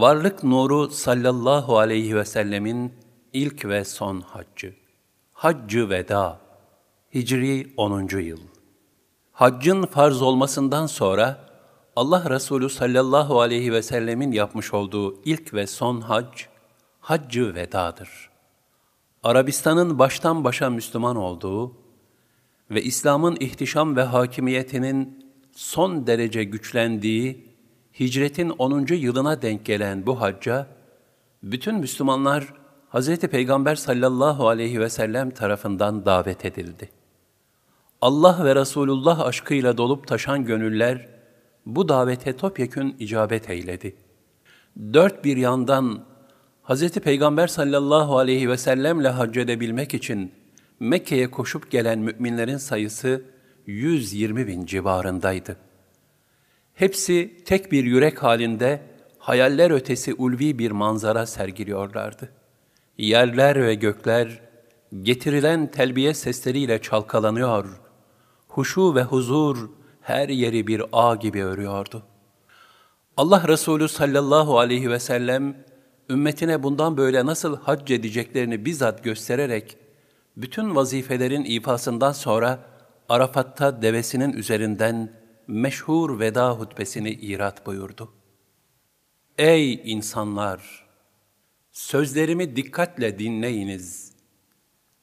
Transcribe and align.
Varlık 0.00 0.44
nuru 0.44 0.90
sallallahu 0.90 1.78
aleyhi 1.78 2.16
ve 2.16 2.24
sellemin 2.24 2.92
ilk 3.32 3.64
ve 3.64 3.84
son 3.84 4.20
haccı. 4.20 4.74
Haccı 5.32 5.90
veda. 5.90 6.40
Hicri 7.14 7.72
10. 7.76 8.08
yıl. 8.18 8.38
Haccın 9.32 9.86
farz 9.86 10.22
olmasından 10.22 10.86
sonra 10.86 11.48
Allah 11.96 12.30
Resulü 12.30 12.70
sallallahu 12.70 13.40
aleyhi 13.40 13.72
ve 13.72 13.82
sellemin 13.82 14.32
yapmış 14.32 14.74
olduğu 14.74 15.22
ilk 15.24 15.54
ve 15.54 15.66
son 15.66 16.00
hac, 16.00 16.42
haccı 17.00 17.54
vedadır. 17.54 18.30
Arabistan'ın 19.22 19.98
baştan 19.98 20.44
başa 20.44 20.70
Müslüman 20.70 21.16
olduğu 21.16 21.72
ve 22.70 22.82
İslam'ın 22.82 23.36
ihtişam 23.40 23.96
ve 23.96 24.02
hakimiyetinin 24.02 25.26
son 25.52 26.06
derece 26.06 26.44
güçlendiği 26.44 27.53
hicretin 28.00 28.48
10. 28.48 28.86
yılına 28.94 29.42
denk 29.42 29.64
gelen 29.64 30.06
bu 30.06 30.20
hacca, 30.20 30.66
bütün 31.42 31.74
Müslümanlar 31.74 32.54
Hz. 32.90 33.18
Peygamber 33.18 33.74
sallallahu 33.74 34.48
aleyhi 34.48 34.80
ve 34.80 34.88
sellem 34.88 35.30
tarafından 35.30 36.06
davet 36.06 36.44
edildi. 36.44 36.90
Allah 38.00 38.44
ve 38.44 38.54
Resulullah 38.54 39.20
aşkıyla 39.20 39.76
dolup 39.76 40.06
taşan 40.06 40.44
gönüller, 40.44 41.08
bu 41.66 41.88
davete 41.88 42.36
topyekün 42.36 42.96
icabet 42.98 43.50
eyledi. 43.50 43.96
Dört 44.92 45.24
bir 45.24 45.36
yandan 45.36 46.04
Hz. 46.64 46.90
Peygamber 46.92 47.46
sallallahu 47.46 48.18
aleyhi 48.18 48.48
ve 48.48 48.56
sellemle 48.56 49.08
hac 49.08 49.36
edebilmek 49.36 49.94
için 49.94 50.32
Mekke'ye 50.80 51.30
koşup 51.30 51.70
gelen 51.70 51.98
müminlerin 51.98 52.56
sayısı 52.56 53.22
120 53.66 54.46
bin 54.46 54.66
civarındaydı. 54.66 55.56
Hepsi 56.74 57.42
tek 57.44 57.72
bir 57.72 57.84
yürek 57.84 58.22
halinde 58.22 58.80
hayaller 59.18 59.70
ötesi 59.70 60.14
ulvi 60.14 60.58
bir 60.58 60.70
manzara 60.70 61.26
sergiliyorlardı. 61.26 62.28
Yerler 62.98 63.66
ve 63.66 63.74
gökler 63.74 64.40
getirilen 65.02 65.70
telbiye 65.70 66.14
sesleriyle 66.14 66.82
çalkalanıyor, 66.82 67.80
huşu 68.48 68.94
ve 68.94 69.02
huzur 69.02 69.70
her 70.00 70.28
yeri 70.28 70.66
bir 70.66 70.82
ağ 70.92 71.14
gibi 71.14 71.44
örüyordu. 71.44 72.02
Allah 73.16 73.48
Resulü 73.48 73.88
sallallahu 73.88 74.58
aleyhi 74.58 74.90
ve 74.90 74.98
sellem, 74.98 75.56
ümmetine 76.10 76.62
bundan 76.62 76.96
böyle 76.96 77.26
nasıl 77.26 77.56
hac 77.56 77.90
edeceklerini 77.90 78.64
bizzat 78.64 79.04
göstererek, 79.04 79.76
bütün 80.36 80.74
vazifelerin 80.74 81.44
ifasından 81.44 82.12
sonra 82.12 82.58
Arafat'ta 83.08 83.82
devesinin 83.82 84.32
üzerinden 84.32 85.23
meşhur 85.46 86.20
veda 86.20 86.50
hutbesini 86.50 87.10
irat 87.10 87.66
buyurdu. 87.66 88.12
Ey 89.38 89.92
insanlar! 89.92 90.84
Sözlerimi 91.72 92.56
dikkatle 92.56 93.18
dinleyiniz. 93.18 94.12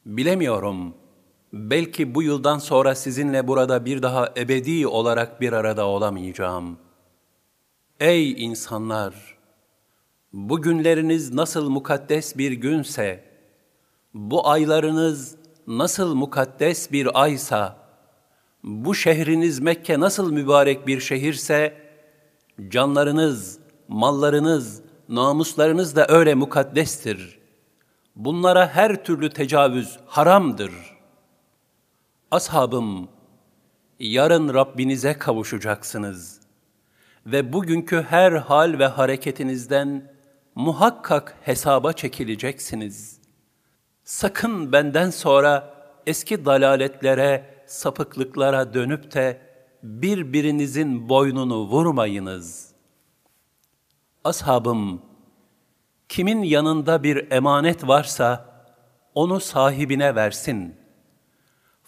Bilemiyorum, 0.06 0.94
belki 1.52 2.14
bu 2.14 2.22
yıldan 2.22 2.58
sonra 2.58 2.94
sizinle 2.94 3.48
burada 3.48 3.84
bir 3.84 4.02
daha 4.02 4.32
ebedi 4.36 4.86
olarak 4.86 5.40
bir 5.40 5.52
arada 5.52 5.86
olamayacağım. 5.86 6.78
Ey 8.00 8.44
insanlar! 8.44 9.38
Bu 10.32 10.62
günleriniz 10.62 11.34
nasıl 11.34 11.68
mukaddes 11.68 12.38
bir 12.38 12.52
günse, 12.52 13.24
bu 14.14 14.48
aylarınız 14.48 15.36
nasıl 15.66 16.14
mukaddes 16.14 16.92
bir 16.92 17.22
aysa, 17.22 17.81
bu 18.64 18.94
şehriniz 18.94 19.60
Mekke 19.60 20.00
nasıl 20.00 20.32
mübarek 20.32 20.86
bir 20.86 21.00
şehirse, 21.00 21.74
canlarınız, 22.68 23.58
mallarınız, 23.88 24.82
namuslarınız 25.08 25.96
da 25.96 26.06
öyle 26.08 26.34
mukaddestir. 26.34 27.38
Bunlara 28.16 28.68
her 28.68 29.04
türlü 29.04 29.30
tecavüz 29.30 29.98
haramdır. 30.06 30.72
Ashabım, 32.30 33.08
yarın 33.98 34.54
Rabbinize 34.54 35.14
kavuşacaksınız 35.18 36.40
ve 37.26 37.52
bugünkü 37.52 38.06
her 38.08 38.32
hal 38.32 38.78
ve 38.78 38.86
hareketinizden 38.86 40.12
muhakkak 40.54 41.36
hesaba 41.42 41.92
çekileceksiniz. 41.92 43.20
Sakın 44.04 44.72
benden 44.72 45.10
sonra 45.10 45.74
eski 46.06 46.44
dalaletlere, 46.44 47.51
sapıklıklara 47.72 48.74
dönüp 48.74 49.14
de 49.14 49.40
birbirinizin 49.82 51.08
boynunu 51.08 51.58
vurmayınız. 51.68 52.72
Ashabım, 54.24 55.02
kimin 56.08 56.42
yanında 56.42 57.02
bir 57.02 57.30
emanet 57.32 57.88
varsa 57.88 58.52
onu 59.14 59.40
sahibine 59.40 60.14
versin. 60.14 60.74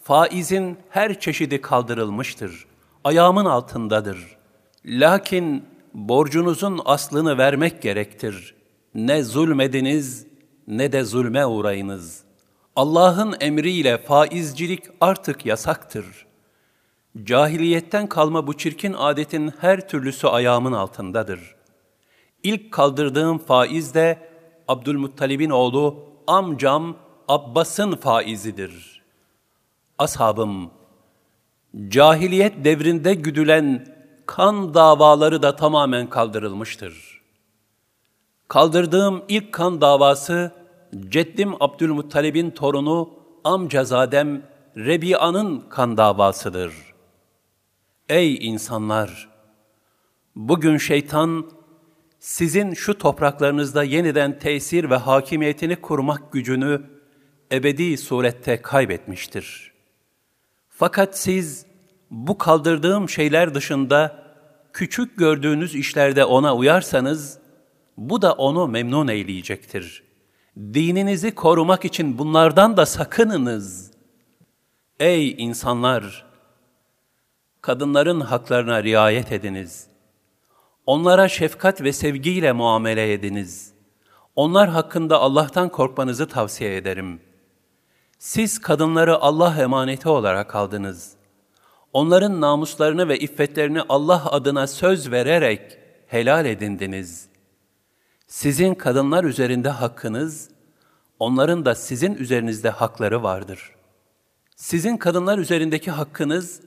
Faizin 0.03 0.77
her 0.89 1.19
çeşidi 1.19 1.61
kaldırılmıştır, 1.61 2.65
ayağımın 3.03 3.45
altındadır. 3.45 4.37
Lakin 4.85 5.65
borcunuzun 5.93 6.81
aslını 6.85 7.37
vermek 7.37 7.81
gerektir. 7.81 8.55
Ne 8.95 9.23
zulmediniz 9.23 10.27
ne 10.67 10.91
de 10.91 11.03
zulme 11.03 11.45
uğrayınız.'' 11.45 12.24
Allah'ın 12.75 13.35
emriyle 13.39 13.97
faizcilik 13.97 14.83
artık 15.01 15.45
yasaktır. 15.45 16.25
Cahiliyetten 17.23 18.07
kalma 18.07 18.47
bu 18.47 18.57
çirkin 18.57 18.93
adetin 18.93 19.53
her 19.59 19.87
türlüsü 19.87 20.27
ayağımın 20.27 20.73
altındadır. 20.73 21.55
İlk 22.43 22.71
kaldırdığım 22.71 23.37
faiz 23.37 23.93
de 23.93 24.29
Abdülmuttalib'in 24.67 25.49
oğlu 25.49 26.05
amcam 26.27 26.97
Abbas'ın 27.27 27.95
faizidir. 27.95 29.01
Ashabım, 29.97 30.71
cahiliyet 31.87 32.65
devrinde 32.65 33.13
güdülen 33.13 33.87
kan 34.25 34.73
davaları 34.73 35.41
da 35.41 35.55
tamamen 35.55 36.09
kaldırılmıştır. 36.09 37.21
Kaldırdığım 38.47 39.23
ilk 39.27 39.51
kan 39.53 39.81
davası, 39.81 40.51
Ceddim 40.99 41.53
Abdülmuttalib'in 41.59 42.51
torunu 42.51 43.09
amcazadem 43.43 44.41
Rebia'nın 44.77 45.59
kan 45.69 45.97
davasıdır. 45.97 46.73
Ey 48.09 48.47
insanlar! 48.47 49.29
Bugün 50.35 50.77
şeytan 50.77 51.51
sizin 52.19 52.73
şu 52.73 52.97
topraklarınızda 52.97 53.83
yeniden 53.83 54.39
tesir 54.39 54.89
ve 54.89 54.95
hakimiyetini 54.95 55.75
kurmak 55.75 56.31
gücünü 56.31 56.81
ebedi 57.51 57.97
surette 57.97 58.61
kaybetmiştir. 58.61 59.71
Fakat 60.69 61.19
siz 61.19 61.65
bu 62.11 62.37
kaldırdığım 62.37 63.09
şeyler 63.09 63.55
dışında 63.55 64.23
küçük 64.73 65.17
gördüğünüz 65.17 65.75
işlerde 65.75 66.25
ona 66.25 66.55
uyarsanız, 66.55 67.39
bu 67.97 68.21
da 68.21 68.33
onu 68.33 68.67
memnun 68.67 69.07
eyleyecektir. 69.07 70.05
Dininizi 70.57 71.35
korumak 71.35 71.85
için 71.85 72.17
bunlardan 72.17 72.77
da 72.77 72.85
sakınınız. 72.85 73.91
Ey 74.99 75.35
insanlar! 75.37 76.25
Kadınların 77.61 78.19
haklarına 78.19 78.83
riayet 78.83 79.31
ediniz. 79.31 79.87
Onlara 80.85 81.27
şefkat 81.27 81.81
ve 81.81 81.93
sevgiyle 81.93 82.51
muamele 82.51 83.13
ediniz. 83.13 83.73
Onlar 84.35 84.69
hakkında 84.69 85.19
Allah'tan 85.19 85.69
korkmanızı 85.69 86.27
tavsiye 86.27 86.75
ederim. 86.77 87.21
Siz 88.19 88.59
kadınları 88.61 89.17
Allah 89.17 89.61
emaneti 89.61 90.09
olarak 90.09 90.55
aldınız. 90.55 91.13
Onların 91.93 92.41
namuslarını 92.41 93.07
ve 93.07 93.19
iffetlerini 93.19 93.81
Allah 93.89 94.31
adına 94.31 94.67
söz 94.67 95.11
vererek 95.11 95.77
helal 96.07 96.45
edindiniz.'' 96.45 97.34
Sizin 98.27 98.73
kadınlar 98.73 99.23
üzerinde 99.23 99.69
hakkınız, 99.69 100.49
onların 101.19 101.65
da 101.65 101.75
sizin 101.75 102.15
üzerinizde 102.15 102.69
hakları 102.69 103.23
vardır. 103.23 103.71
Sizin 104.55 104.97
kadınlar 104.97 105.37
üzerindeki 105.37 105.91
hakkınız, 105.91 106.61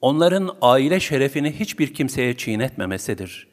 onların 0.00 0.56
aile 0.62 1.00
şerefini 1.00 1.60
hiçbir 1.60 1.94
kimseye 1.94 2.36
çiğnetmemesidir. 2.36 3.48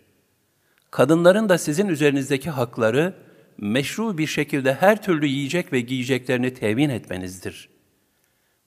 Kadınların 0.92 1.50
da 1.50 1.57
sizin 1.57 1.88
üzerinizdeki 1.88 2.50
hakları, 2.50 3.13
meşru 3.58 4.18
bir 4.18 4.28
şekilde 4.28 4.74
her 4.74 5.04
türlü 5.04 5.25
yiyecek 5.25 5.74
ve 5.74 5.81
giyeceklerini 5.81 6.54
temin 6.54 6.90
etmenizdir. 6.90 7.69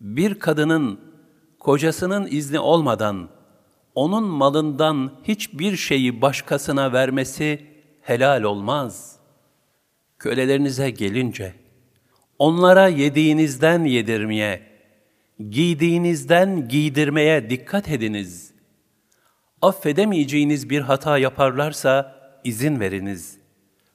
Bir 0.01 0.39
kadının 0.39 1.01
kocasının 1.59 2.29
izni 2.31 2.59
olmadan 2.59 3.29
onun 3.95 4.25
malından 4.25 5.13
hiçbir 5.25 5.77
şeyi 5.77 6.23
başkasına 6.23 6.93
vermesi 6.93 7.68
helal 8.09 8.43
olmaz. 8.43 9.17
Kölelerinize 10.19 10.91
gelince, 10.91 11.55
onlara 12.39 12.89
yediğinizden 12.89 13.85
yedirmeye, 13.85 14.63
giydiğinizden 15.51 16.69
giydirmeye 16.69 17.51
dikkat 17.51 17.89
ediniz. 17.89 18.55
Affedemeyeceğiniz 19.63 20.71
bir 20.71 20.81
hata 20.81 21.19
yaparlarsa 21.19 22.19
izin 22.45 22.81
veriniz. 22.81 23.39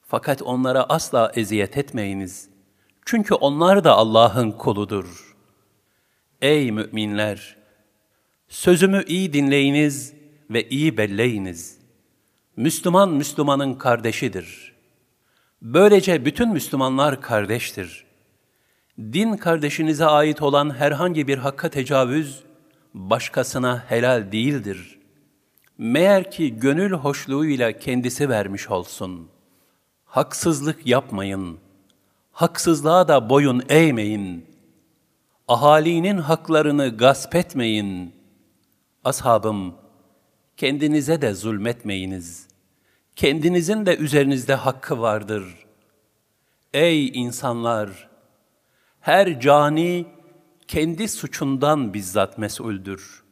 Fakat 0.01 0.41
onlara 0.41 0.83
asla 0.83 1.31
eziyet 1.35 1.77
etmeyiniz. 1.77 2.49
Çünkü 3.05 3.33
onlar 3.33 3.83
da 3.83 3.93
Allah'ın 3.93 4.51
kuludur. 4.51 5.35
Ey 6.41 6.71
müminler! 6.71 7.57
Sözümü 8.47 9.03
iyi 9.07 9.33
dinleyiniz 9.33 10.13
ve 10.49 10.69
iyi 10.69 10.97
belleyiniz. 10.97 11.82
Müslüman 12.57 13.09
Müslümanın 13.09 13.73
kardeşidir. 13.73 14.73
Böylece 15.61 16.25
bütün 16.25 16.49
Müslümanlar 16.49 17.21
kardeştir. 17.21 18.05
Din 18.99 19.37
kardeşinize 19.37 20.05
ait 20.05 20.41
olan 20.41 20.75
herhangi 20.75 21.27
bir 21.27 21.37
hakka 21.37 21.69
tecavüz, 21.69 22.43
başkasına 22.93 23.83
helal 23.87 24.31
değildir. 24.31 24.99
Meğer 25.77 26.31
ki 26.31 26.59
gönül 26.59 26.91
hoşluğuyla 26.91 27.71
kendisi 27.71 28.29
vermiş 28.29 28.69
olsun. 28.69 29.29
Haksızlık 30.05 30.87
yapmayın. 30.87 31.57
Haksızlığa 32.31 33.07
da 33.07 33.29
boyun 33.29 33.63
eğmeyin. 33.69 34.45
Ahalinin 35.47 36.17
haklarını 36.17 36.97
gasp 36.97 37.35
etmeyin. 37.35 38.15
Ashabım, 39.03 39.75
kendinize 40.57 41.21
de 41.21 41.33
zulmetmeyiniz. 41.33 42.47
Kendinizin 43.15 43.85
de 43.85 43.97
üzerinizde 43.97 44.55
hakkı 44.55 45.01
vardır. 45.01 45.65
Ey 46.73 47.07
insanlar! 47.07 48.09
Her 48.99 49.39
cani 49.39 50.05
kendi 50.67 51.07
suçundan 51.07 51.93
bizzat 51.93 52.37
mesuldür. 52.37 53.23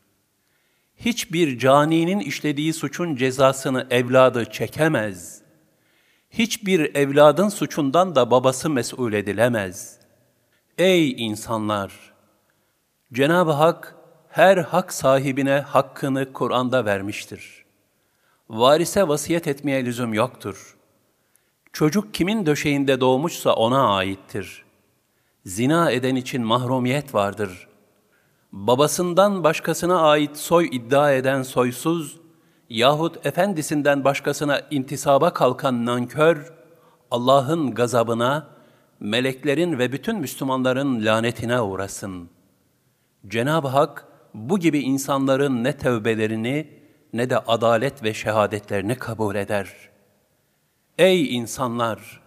Hiçbir 0.96 1.60
caninin 1.60 2.20
işlediği 2.20 2.74
suçun 2.74 3.16
cezasını 3.16 3.88
evladı 3.90 4.46
çekemez. 4.46 5.42
Hiçbir 6.30 6.96
evladın 6.96 7.50
suçundan 7.50 8.16
da 8.16 8.32
babası 8.32 8.70
mesul 8.70 9.14
edilemez. 9.14 10.00
Ey 10.78 11.26
insanlar! 11.26 12.14
Cenab-ı 13.14 13.52
Hak 13.52 13.96
her 14.32 14.58
hak 14.58 14.94
sahibine 14.94 15.60
hakkını 15.60 16.34
Kur'an'da 16.34 16.86
vermiştir. 16.86 17.66
Varise 18.50 19.08
vasiyet 19.08 19.48
etmeye 19.48 19.86
lüzum 19.86 20.14
yoktur. 20.14 20.78
Çocuk 21.74 22.14
kimin 22.14 22.46
döşeğinde 22.46 23.02
doğmuşsa 23.02 23.54
ona 23.54 23.96
aittir. 23.96 24.66
Zina 25.46 25.92
eden 25.92 26.16
için 26.16 26.42
mahrumiyet 26.42 27.16
vardır. 27.16 27.68
Babasından 28.52 29.44
başkasına 29.44 30.02
ait 30.02 30.38
soy 30.38 30.70
iddia 30.72 31.12
eden 31.12 31.44
soysuz 31.44 32.18
yahut 32.70 33.26
efendisinden 33.26 34.04
başkasına 34.04 34.62
intisaba 34.72 35.34
kalkan 35.34 35.86
nankör, 35.86 36.54
Allah'ın 37.12 37.74
gazabına, 37.74 38.48
meleklerin 39.00 39.80
ve 39.80 39.92
bütün 39.92 40.20
Müslümanların 40.20 41.06
lanetine 41.06 41.62
uğrasın. 41.62 42.30
Cenab-ı 43.28 43.68
Hak, 43.68 44.11
bu 44.34 44.60
gibi 44.60 44.80
insanların 44.80 45.64
ne 45.64 45.78
tevbelerini 45.78 46.68
ne 47.14 47.30
de 47.30 47.40
adalet 47.40 48.04
ve 48.04 48.14
şehadetlerini 48.14 48.96
kabul 48.96 49.36
eder. 49.36 49.74
Ey 50.98 51.36
insanlar! 51.36 52.22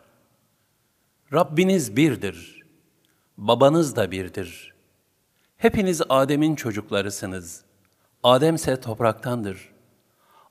Rabbiniz 1.33 1.97
birdir, 1.97 2.63
babanız 3.39 3.97
da 3.97 4.11
birdir. 4.11 4.75
Hepiniz 5.57 6.03
Adem'in 6.09 6.55
çocuklarısınız. 6.55 7.65
Adem 8.23 8.55
ise 8.55 8.81
topraktandır. 8.81 9.73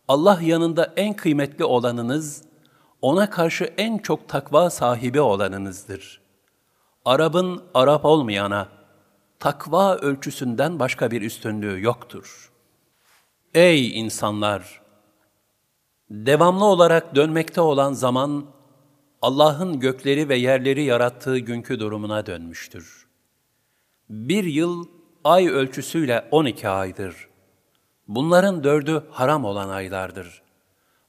Allah 0.07 0.39
yanında 0.41 0.93
en 0.95 1.13
kıymetli 1.13 1.65
olanınız, 1.65 2.43
ona 3.01 3.29
karşı 3.29 3.63
en 3.77 3.97
çok 3.97 4.29
takva 4.29 4.69
sahibi 4.69 5.21
olanınızdır. 5.21 6.21
Arap'ın 7.05 7.63
Arap 7.73 8.05
olmayana, 8.05 8.67
takva 9.43 9.95
ölçüsünden 9.95 10.79
başka 10.79 11.11
bir 11.11 11.21
üstünlüğü 11.21 11.83
yoktur. 11.83 12.51
Ey 13.53 13.99
insanlar! 13.99 14.81
Devamlı 16.09 16.65
olarak 16.65 17.15
dönmekte 17.15 17.61
olan 17.61 17.93
zaman, 17.93 18.45
Allah'ın 19.21 19.79
gökleri 19.79 20.29
ve 20.29 20.35
yerleri 20.35 20.83
yarattığı 20.83 21.37
günkü 21.37 21.79
durumuna 21.79 22.25
dönmüştür. 22.25 23.07
Bir 24.09 24.43
yıl 24.43 24.85
ay 25.23 25.47
ölçüsüyle 25.47 26.27
12 26.31 26.69
aydır. 26.69 27.27
Bunların 28.07 28.63
dördü 28.63 29.03
haram 29.11 29.45
olan 29.45 29.69
aylardır. 29.69 30.41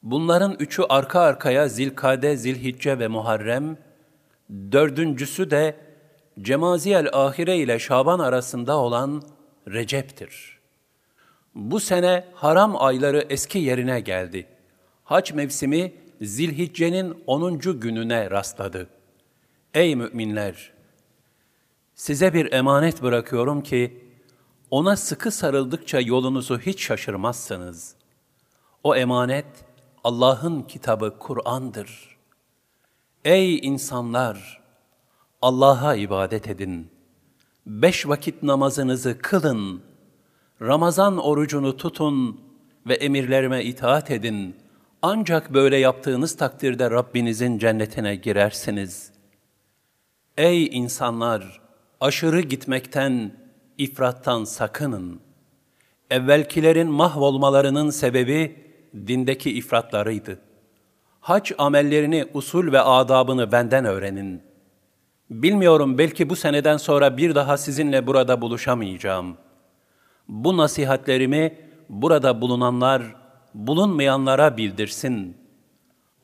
Bunların 0.02 0.56
üçü 0.58 0.82
arka 0.82 1.20
arkaya 1.20 1.68
Zilkade, 1.68 2.36
Zilhicce 2.36 2.98
ve 2.98 3.08
Muharrem, 3.08 3.78
dördüncüsü 4.50 5.50
de 5.50 5.93
Cemaziyel 6.42 7.08
Ahire 7.12 7.56
ile 7.56 7.78
Şaban 7.78 8.18
arasında 8.18 8.76
olan 8.76 9.22
Recep'tir. 9.68 10.58
Bu 11.54 11.80
sene 11.80 12.24
haram 12.34 12.82
ayları 12.82 13.26
eski 13.30 13.58
yerine 13.58 14.00
geldi. 14.00 14.46
Hac 15.04 15.32
mevsimi 15.32 15.92
Zilhicce'nin 16.20 17.22
10. 17.26 17.58
gününe 17.58 18.30
rastladı. 18.30 18.88
Ey 19.74 19.96
müminler! 19.96 20.72
Size 21.94 22.34
bir 22.34 22.52
emanet 22.52 23.02
bırakıyorum 23.02 23.62
ki, 23.62 24.04
ona 24.70 24.96
sıkı 24.96 25.30
sarıldıkça 25.30 26.00
yolunuzu 26.00 26.58
hiç 26.58 26.82
şaşırmazsınız. 26.82 27.94
O 28.84 28.96
emanet, 28.96 29.46
Allah'ın 30.04 30.62
kitabı 30.62 31.18
Kur'an'dır. 31.18 32.16
Ey 33.24 33.58
insanlar! 33.58 34.63
Allah'a 35.44 35.94
ibadet 35.94 36.48
edin. 36.48 36.90
Beş 37.66 38.08
vakit 38.08 38.42
namazınızı 38.42 39.18
kılın. 39.18 39.82
Ramazan 40.62 41.18
orucunu 41.18 41.76
tutun 41.76 42.40
ve 42.86 42.94
emirlerime 42.94 43.64
itaat 43.64 44.10
edin. 44.10 44.56
Ancak 45.02 45.54
böyle 45.54 45.76
yaptığınız 45.76 46.36
takdirde 46.36 46.90
Rabbinizin 46.90 47.58
cennetine 47.58 48.16
girersiniz. 48.16 49.10
Ey 50.36 50.66
insanlar! 50.66 51.60
Aşırı 52.00 52.40
gitmekten, 52.40 53.32
ifrattan 53.78 54.44
sakının. 54.44 55.20
Evvelkilerin 56.10 56.90
mahvolmalarının 56.90 57.90
sebebi 57.90 58.56
dindeki 59.06 59.50
ifratlarıydı. 59.50 60.40
Hac 61.20 61.52
amellerini, 61.58 62.26
usul 62.34 62.72
ve 62.72 62.80
adabını 62.80 63.52
benden 63.52 63.84
öğrenin. 63.84 64.53
Bilmiyorum 65.30 65.98
belki 65.98 66.30
bu 66.30 66.36
seneden 66.36 66.76
sonra 66.76 67.16
bir 67.16 67.34
daha 67.34 67.56
sizinle 67.56 68.06
burada 68.06 68.40
buluşamayacağım. 68.40 69.36
Bu 70.28 70.56
nasihatlerimi 70.56 71.58
burada 71.88 72.40
bulunanlar, 72.40 73.02
bulunmayanlara 73.54 74.56
bildirsin. 74.56 75.36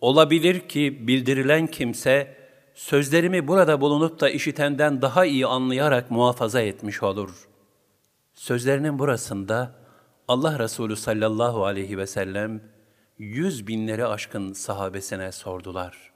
Olabilir 0.00 0.68
ki 0.68 1.06
bildirilen 1.08 1.66
kimse, 1.66 2.36
sözlerimi 2.74 3.48
burada 3.48 3.80
bulunup 3.80 4.20
da 4.20 4.30
işitenden 4.30 5.02
daha 5.02 5.24
iyi 5.24 5.46
anlayarak 5.46 6.10
muhafaza 6.10 6.60
etmiş 6.60 7.02
olur. 7.02 7.48
Sözlerinin 8.34 8.98
burasında 8.98 9.74
Allah 10.28 10.58
Resulü 10.58 10.96
sallallahu 10.96 11.64
aleyhi 11.64 11.98
ve 11.98 12.06
sellem 12.06 12.62
yüz 13.18 13.66
binleri 13.66 14.06
aşkın 14.06 14.52
sahabesine 14.52 15.32
sordular. 15.32 16.12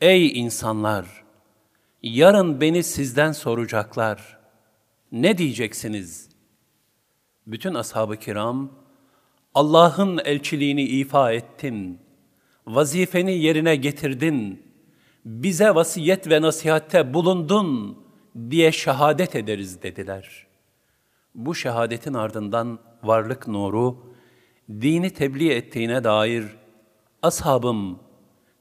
Ey 0.00 0.40
insanlar! 0.40 1.22
Yarın 2.02 2.60
beni 2.60 2.82
sizden 2.82 3.32
soracaklar. 3.32 4.38
Ne 5.12 5.38
diyeceksiniz? 5.38 6.28
Bütün 7.46 7.74
ashab-ı 7.74 8.16
kiram, 8.16 8.72
Allah'ın 9.54 10.20
elçiliğini 10.24 10.82
ifa 10.82 11.32
ettin, 11.32 11.98
vazifeni 12.66 13.38
yerine 13.38 13.76
getirdin, 13.76 14.62
bize 15.24 15.74
vasiyet 15.74 16.30
ve 16.30 16.42
nasihatte 16.42 17.14
bulundun 17.14 17.98
diye 18.50 18.72
şehadet 18.72 19.36
ederiz 19.36 19.82
dediler. 19.82 20.46
Bu 21.34 21.54
şehadetin 21.54 22.14
ardından 22.14 22.78
varlık 23.02 23.48
nuru, 23.48 24.14
dini 24.70 25.10
tebliğ 25.10 25.52
ettiğine 25.52 26.04
dair, 26.04 26.44
ashabım, 27.22 27.98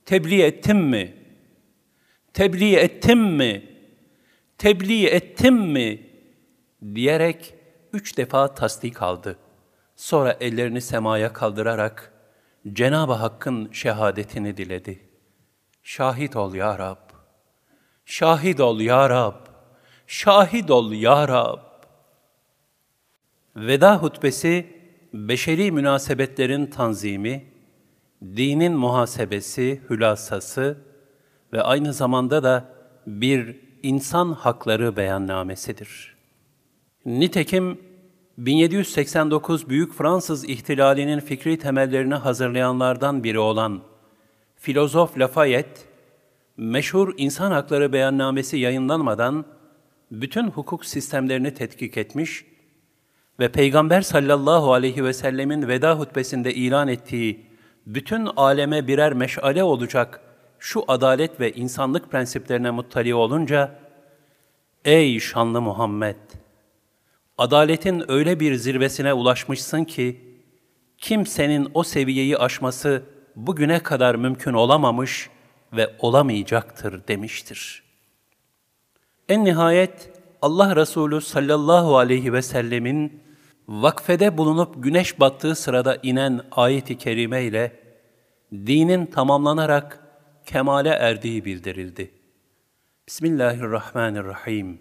tebliğ 0.05 0.41
ettim 0.41 0.77
mi? 0.77 1.20
Tebliğ 2.33 2.75
ettim 2.75 3.19
mi? 3.19 3.69
Tebliğ 4.57 5.05
ettim 5.05 5.55
mi? 5.55 6.11
diyerek 6.95 7.53
üç 7.93 8.17
defa 8.17 8.53
tasdik 8.55 9.01
aldı. 9.01 9.37
Sonra 9.95 10.37
ellerini 10.39 10.81
semaya 10.81 11.33
kaldırarak 11.33 12.13
Cenab-ı 12.73 13.13
Hakk'ın 13.13 13.71
şehadetini 13.71 14.57
diledi. 14.57 15.09
Şahit 15.83 16.35
ol 16.35 16.53
ya 16.53 16.79
Rab. 16.79 17.09
Şahit 18.05 18.59
ol 18.59 18.79
ya 18.79 19.09
Rab. 19.09 19.35
Şahit 20.07 20.71
ol 20.71 20.91
ya 20.91 21.27
Rab. 21.27 21.59
Veda 23.55 23.97
hutbesi, 23.97 24.81
beşeri 25.13 25.71
münasebetlerin 25.71 26.65
tanzimi, 26.65 27.45
dinin 28.21 28.73
muhasebesi, 28.73 29.81
hülasası, 29.89 30.90
ve 31.53 31.61
aynı 31.61 31.93
zamanda 31.93 32.43
da 32.43 32.65
bir 33.07 33.59
insan 33.83 34.33
hakları 34.33 34.97
beyannamesidir. 34.97 36.15
Nitekim 37.05 37.79
1789 38.37 39.69
Büyük 39.69 39.93
Fransız 39.93 40.49
İhtilali'nin 40.49 41.19
fikri 41.19 41.59
temellerini 41.59 42.15
hazırlayanlardan 42.15 43.23
biri 43.23 43.39
olan 43.39 43.81
filozof 44.55 45.17
Lafayette, 45.17 45.81
meşhur 46.57 47.13
insan 47.17 47.51
hakları 47.51 47.93
beyannamesi 47.93 48.57
yayınlanmadan 48.57 49.45
bütün 50.11 50.47
hukuk 50.47 50.85
sistemlerini 50.85 51.53
tetkik 51.53 51.97
etmiş 51.97 52.45
ve 53.39 53.51
Peygamber 53.51 54.01
sallallahu 54.01 54.73
aleyhi 54.73 55.03
ve 55.03 55.13
sellemin 55.13 55.67
veda 55.67 55.99
hutbesinde 55.99 56.53
ilan 56.53 56.87
ettiği 56.87 57.45
bütün 57.85 58.25
aleme 58.25 58.87
birer 58.87 59.13
meşale 59.13 59.63
olacak 59.63 60.30
şu 60.61 60.83
adalet 60.87 61.39
ve 61.39 61.51
insanlık 61.51 62.11
prensiplerine 62.11 62.71
muttali 62.71 63.15
olunca, 63.15 63.79
Ey 64.85 65.19
şanlı 65.19 65.61
Muhammed! 65.61 66.15
Adaletin 67.37 68.11
öyle 68.11 68.39
bir 68.39 68.55
zirvesine 68.55 69.13
ulaşmışsın 69.13 69.83
ki, 69.83 70.21
kimsenin 70.97 71.71
o 71.73 71.83
seviyeyi 71.83 72.37
aşması 72.37 73.03
bugüne 73.35 73.79
kadar 73.79 74.15
mümkün 74.15 74.53
olamamış 74.53 75.29
ve 75.73 75.95
olamayacaktır 75.99 77.07
demiştir. 77.07 77.83
En 79.29 79.45
nihayet 79.45 80.11
Allah 80.41 80.75
Resulü 80.75 81.21
sallallahu 81.21 81.97
aleyhi 81.97 82.33
ve 82.33 82.41
sellemin 82.41 83.23
vakfede 83.67 84.37
bulunup 84.37 84.83
güneş 84.83 85.19
battığı 85.19 85.55
sırada 85.55 85.97
inen 86.03 86.41
ayet-i 86.51 86.97
kerime 86.97 87.43
ile 87.43 87.79
dinin 88.53 89.05
tamamlanarak 89.05 90.00
kemale 90.50 90.88
erdiği 90.88 91.44
bildirildi. 91.44 92.10
Bismillahirrahmanirrahim. 93.08 94.78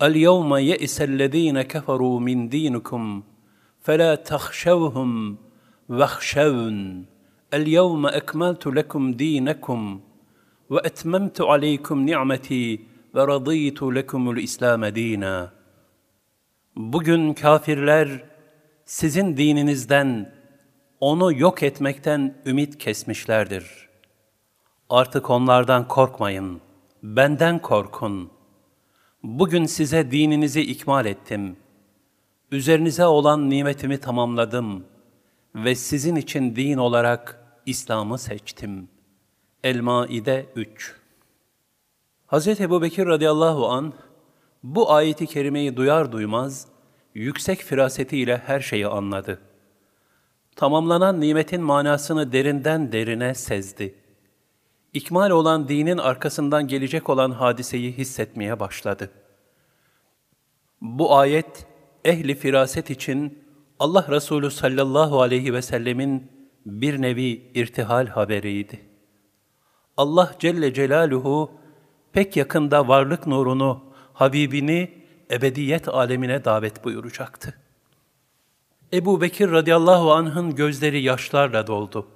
El-yevme 0.00 0.62
ye'isellezîne 0.62 1.62
keferû 1.62 2.22
min 2.22 2.52
dînikum 2.52 3.24
فَلَا 3.88 4.10
تَخْشَوْهُمْ 4.30 5.36
وَخْشَوْنَ 5.98 7.04
الْيَوْمَ 7.58 8.02
أَكْمَلْتُ 8.20 8.64
لَكُمْ 8.78 9.02
دِينَكُمْ 9.22 10.00
وَأَتْمَمْتُ 10.70 11.40
عَلَيْكُمْ 11.40 11.98
نِعْمَتِي 12.10 12.64
وَرَضِيتُ 13.14 13.80
لَكُمُ 13.82 14.22
الْإِسْلَامَ 14.30 14.82
دِينًا 14.88 15.48
Bugün 16.76 17.34
kafirler 17.34 18.24
sizin 18.84 19.36
dininizden, 19.36 20.32
onu 21.00 21.32
yok 21.32 21.62
etmekten 21.62 22.34
ümit 22.46 22.78
kesmişlerdir. 22.78 23.81
Artık 24.93 25.29
onlardan 25.29 25.87
korkmayın, 25.87 26.61
benden 27.03 27.59
korkun. 27.59 28.29
Bugün 29.23 29.65
size 29.65 30.11
dininizi 30.11 30.61
ikmal 30.61 31.05
ettim. 31.05 31.57
Üzerinize 32.51 33.05
olan 33.05 33.49
nimetimi 33.49 33.99
tamamladım 33.99 34.85
ve 35.55 35.75
sizin 35.75 36.15
için 36.15 36.55
din 36.55 36.77
olarak 36.77 37.45
İslam'ı 37.65 38.17
seçtim. 38.17 38.89
El-Maide 39.63 40.45
3 40.55 40.95
Hz. 42.27 42.47
Ebu 42.47 42.81
Bekir 42.81 43.05
radıyallahu 43.05 43.67
an 43.67 43.93
bu 44.63 44.91
ayeti 44.91 45.27
kerimeyi 45.27 45.77
duyar 45.77 46.11
duymaz, 46.11 46.67
yüksek 47.13 47.59
firasetiyle 47.59 48.37
her 48.37 48.59
şeyi 48.59 48.87
anladı. 48.87 49.39
Tamamlanan 50.55 51.21
nimetin 51.21 51.61
manasını 51.61 52.31
derinden 52.31 52.91
derine 52.91 53.33
sezdi. 53.33 54.02
İkmal 54.93 55.29
olan 55.29 55.67
dinin 55.67 55.97
arkasından 55.97 56.67
gelecek 56.67 57.09
olan 57.09 57.31
hadiseyi 57.31 57.91
hissetmeye 57.91 58.59
başladı. 58.59 59.11
Bu 60.81 61.17
ayet, 61.17 61.67
ehli 62.05 62.35
firaset 62.35 62.89
için 62.89 63.43
Allah 63.79 64.05
Resulü 64.09 64.51
sallallahu 64.51 65.21
aleyhi 65.21 65.53
ve 65.53 65.61
sellemin 65.61 66.31
bir 66.65 67.01
nevi 67.01 67.51
irtihal 67.53 68.07
haberiydi. 68.07 68.79
Allah 69.97 70.35
Celle 70.39 70.73
Celaluhu 70.73 71.51
pek 72.11 72.37
yakında 72.37 72.87
varlık 72.87 73.27
nurunu, 73.27 73.83
Habibini 74.13 75.03
ebediyet 75.31 75.87
alemine 75.87 76.45
davet 76.45 76.83
buyuracaktı. 76.83 77.53
Ebu 78.93 79.21
Bekir 79.21 79.51
radıyallahu 79.51 80.13
anh'ın 80.13 80.55
gözleri 80.55 81.01
yaşlarla 81.01 81.67
doldu. 81.67 82.07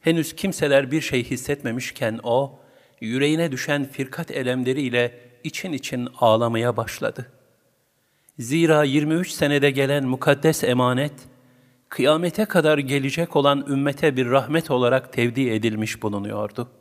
Henüz 0.00 0.36
kimseler 0.36 0.90
bir 0.90 1.00
şey 1.00 1.24
hissetmemişken 1.24 2.20
o, 2.22 2.60
yüreğine 3.00 3.52
düşen 3.52 3.84
firkat 3.84 4.30
elemleriyle 4.30 5.20
için 5.44 5.72
için 5.72 6.08
ağlamaya 6.18 6.76
başladı. 6.76 7.26
Zira 8.38 8.84
23 8.84 9.30
senede 9.30 9.70
gelen 9.70 10.04
mukaddes 10.04 10.64
emanet, 10.64 11.14
kıyamete 11.88 12.44
kadar 12.44 12.78
gelecek 12.78 13.36
olan 13.36 13.66
ümmete 13.68 14.16
bir 14.16 14.30
rahmet 14.30 14.70
olarak 14.70 15.12
tevdi 15.12 15.48
edilmiş 15.48 16.02
bulunuyordu.'' 16.02 16.79